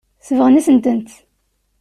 Sebɣent-asen-tent. 0.27 1.11